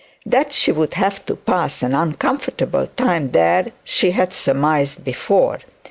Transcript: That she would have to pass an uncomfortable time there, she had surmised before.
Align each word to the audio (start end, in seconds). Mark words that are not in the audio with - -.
That 0.25 0.51
she 0.51 0.71
would 0.71 0.95
have 0.95 1.23
to 1.27 1.35
pass 1.35 1.83
an 1.83 1.93
uncomfortable 1.93 2.87
time 2.87 3.29
there, 3.33 3.67
she 3.83 4.09
had 4.09 4.33
surmised 4.33 5.03
before. 5.03 5.59